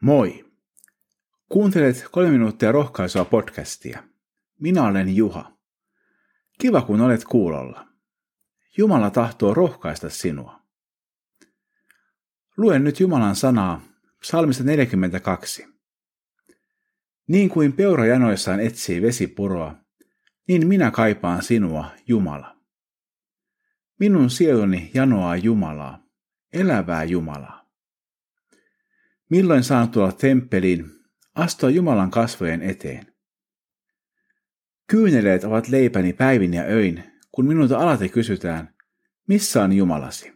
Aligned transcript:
Moi! 0.00 0.44
Kuuntelet 1.48 2.04
kolme 2.12 2.30
minuuttia 2.30 2.72
rohkaisua 2.72 3.24
podcastia. 3.24 4.02
Minä 4.60 4.84
olen 4.84 5.16
Juha. 5.16 5.52
Kiva 6.60 6.82
kun 6.82 7.00
olet 7.00 7.24
kuulolla. 7.24 7.86
Jumala 8.76 9.10
tahtoo 9.10 9.54
rohkaista 9.54 10.10
sinua. 10.10 10.60
Luen 12.56 12.84
nyt 12.84 13.00
Jumalan 13.00 13.36
sanaa 13.36 13.82
psalmista 14.20 14.64
42. 14.64 15.66
Niin 17.28 17.48
kuin 17.48 17.72
peura 17.72 18.06
janoissaan 18.06 18.60
etsii 18.60 19.02
vesipuroa, 19.02 19.74
niin 20.48 20.66
minä 20.66 20.90
kaipaan 20.90 21.42
sinua, 21.42 21.90
Jumala. 22.06 22.56
Minun 23.98 24.30
sieluni 24.30 24.90
janoaa 24.94 25.36
Jumalaa, 25.36 26.02
elävää 26.52 27.04
Jumalaa. 27.04 27.59
Milloin 29.30 29.64
saan 29.64 29.88
tulla 29.88 30.12
temppeliin, 30.12 30.90
astua 31.34 31.70
Jumalan 31.70 32.10
kasvojen 32.10 32.62
eteen? 32.62 33.06
Kyyneleet 34.86 35.44
ovat 35.44 35.68
leipäni 35.68 36.12
päivin 36.12 36.54
ja 36.54 36.62
öin, 36.62 37.04
kun 37.32 37.46
minulta 37.46 37.78
alati 37.78 38.08
kysytään, 38.08 38.74
missä 39.28 39.62
on 39.62 39.72
Jumalasi? 39.72 40.32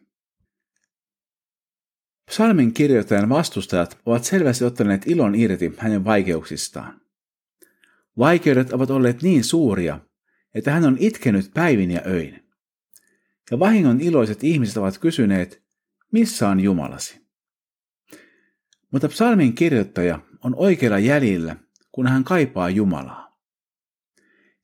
Psalmin 2.26 2.72
kirjoittajan 2.72 3.28
vastustajat 3.28 3.98
ovat 4.06 4.24
selvästi 4.24 4.64
ottaneet 4.64 5.02
ilon 5.06 5.34
irti 5.34 5.72
hänen 5.78 6.04
vaikeuksistaan. 6.04 7.00
Vaikeudet 8.18 8.72
ovat 8.72 8.90
olleet 8.90 9.22
niin 9.22 9.44
suuria, 9.44 10.00
että 10.54 10.70
hän 10.70 10.84
on 10.84 10.96
itkenyt 11.00 11.50
päivin 11.54 11.90
ja 11.90 12.00
öin. 12.06 12.48
Ja 13.50 13.58
vahingon 13.58 14.00
iloiset 14.00 14.44
ihmiset 14.44 14.76
ovat 14.76 14.98
kysyneet, 14.98 15.62
missä 16.12 16.48
on 16.48 16.60
Jumalasi? 16.60 17.23
Mutta 18.94 19.08
psalmin 19.08 19.54
kirjoittaja 19.54 20.20
on 20.44 20.54
oikealla 20.56 20.98
jäljellä, 20.98 21.56
kun 21.92 22.06
hän 22.06 22.24
kaipaa 22.24 22.70
Jumalaa. 22.70 23.40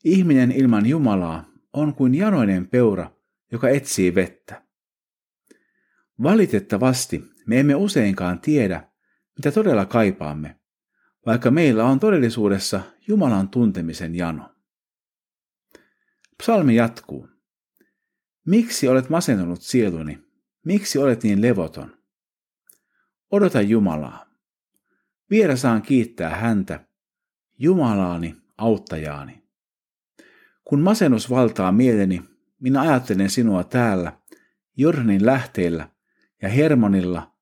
Ihminen 0.05 0.53
ilman 0.53 0.87
Jumalaa 0.87 1.45
on 1.73 1.95
kuin 1.95 2.15
janoinen 2.15 2.69
peura, 2.69 3.11
joka 3.53 3.69
etsii 3.69 4.15
vettä. 4.15 4.63
Valitettavasti 6.23 7.25
me 7.47 7.61
emme 7.61 7.75
useinkaan 7.75 8.41
tiedä, 8.41 8.89
mitä 9.37 9.53
todella 9.53 9.87
kaipaamme, 9.87 10.61
vaikka 11.27 11.51
meillä 11.51 11.85
on 11.85 12.01
todellisuudessa 12.01 12.81
Jumalan 13.09 13.49
tuntemisen 13.49 14.15
jano. 14.15 14.55
Psalmi 16.39 16.75
jatkuu. 16.75 17.29
Miksi 18.47 18.89
olet 18.89 19.09
masentunut 19.09 19.63
sieluni? 19.63 20.19
Miksi 20.65 20.99
olet 20.99 21.23
niin 21.23 21.43
levoton? 21.43 22.00
Odota 23.31 23.61
Jumalaa. 23.61 24.27
Vielä 25.31 25.57
saan 25.57 25.83
kiittää 25.83 26.37
häntä, 26.37 26.85
Jumalaani, 27.59 28.37
auttajaani. 28.59 29.43
Kun 30.65 30.81
masennus 30.81 31.31
valtaa 31.31 31.73
mieleni, 31.73 32.23
minä 32.61 32.81
ajattelen 32.81 33.31
sinua 33.31 33.65
täällä, 33.65 34.13
Jordanin 34.77 35.27
lähteellä 35.27 35.89
ja 36.43 36.49
Hermonilla, 36.49 37.35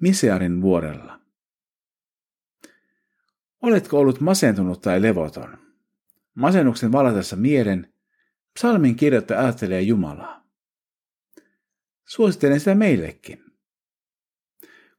Misearin 0.00 0.62
vuorella. 0.62 1.20
Oletko 3.62 3.98
ollut 3.98 4.20
masentunut 4.20 4.80
tai 4.80 5.02
levoton? 5.02 5.58
Masennuksen 6.34 6.92
valatessa 6.92 7.36
mielen, 7.36 7.92
psalmin 8.54 8.96
kirjoittaja 8.96 9.40
ajattelee 9.40 9.80
Jumalaa. 9.80 10.46
Suosittelen 12.04 12.58
sitä 12.60 12.74
meillekin. 12.74 13.51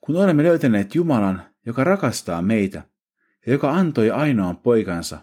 Kun 0.06 0.16
olemme 0.16 0.44
löytäneet 0.44 0.96
Jumalan, 0.96 1.44
joka 1.66 1.84
rakastaa 1.84 2.42
meitä 2.42 2.84
ja 3.46 3.52
joka 3.54 3.72
antoi 3.72 4.12
ainoan 4.12 4.58
poikansa, 4.58 5.20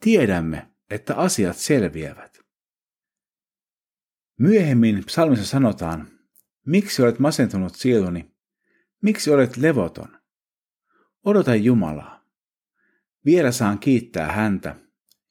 tiedämme, 0.00 0.70
että 0.90 1.16
asiat 1.16 1.56
selviävät. 1.56 2.40
Myöhemmin 4.38 5.04
psalmissa 5.04 5.46
sanotaan, 5.46 6.08
miksi 6.66 7.02
olet 7.02 7.18
masentunut 7.18 7.74
sieluni, 7.74 8.34
miksi 9.02 9.30
olet 9.30 9.56
levoton? 9.56 10.18
Odota 11.24 11.54
Jumalaa. 11.54 12.24
Vielä 13.24 13.52
saan 13.52 13.78
kiittää 13.78 14.32
häntä, 14.32 14.76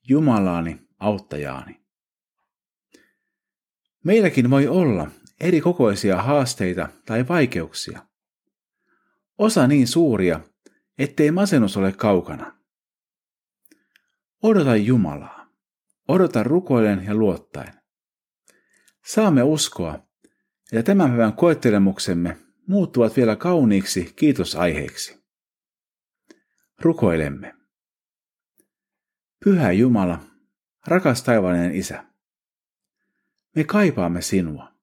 Jumalaani, 0.08 0.88
auttajaani. 1.00 1.82
Meilläkin 4.04 4.50
voi 4.50 4.68
olla 4.68 5.12
eri 5.40 5.62
kokoisia 5.62 6.22
haasteita 6.22 6.90
tai 7.06 7.28
vaikeuksia. 7.28 8.09
Osa 9.40 9.68
niin 9.68 9.88
suuria, 9.88 10.40
ettei 10.98 11.32
masennus 11.32 11.78
ole 11.78 11.92
kaukana. 11.92 12.60
Odota 14.44 14.76
Jumalaa. 14.76 15.50
Odota 16.08 16.44
rukoilen 16.44 17.06
ja 17.06 17.16
luottaen. 17.16 17.74
Saamme 19.06 19.44
uskoa, 19.44 20.08
että 20.72 20.84
tämän 20.84 21.10
päivän 21.10 21.34
koettelemuksemme 21.34 22.38
muuttuvat 22.68 23.18
vielä 23.18 23.36
kauniiksi 23.36 24.14
kiitosaiheiksi. 24.16 25.24
Rukoilemme. 26.82 27.56
Pyhä 29.44 29.72
Jumala, 29.72 30.20
rakas 30.88 31.24
taivaallinen 31.24 31.76
Isä, 31.76 32.06
me 33.56 33.64
kaipaamme 33.64 34.22
sinua. 34.22 34.74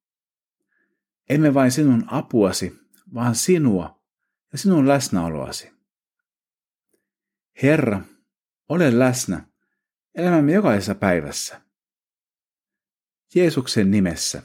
Emme 1.29 1.55
vain 1.55 1.73
sinun 1.73 2.05
apuasi, 2.07 2.81
vaan 3.15 3.35
sinua 3.35 3.96
ja 4.57 4.61
sinun 4.61 4.89
läsnäoloasi. 4.89 5.73
Herra, 7.63 8.01
ole 8.69 8.99
läsnä 8.99 9.49
elämämme 10.15 10.53
jokaisessa 10.53 10.95
päivässä. 10.95 11.61
Jeesuksen 13.35 13.91
nimessä. 13.91 14.43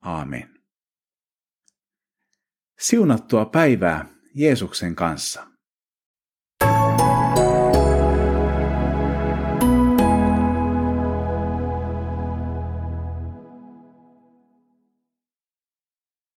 Aamen. 0.00 0.62
Siunattua 2.78 3.44
päivää 3.44 4.06
Jeesuksen 4.34 4.94
kanssa. 4.94 5.51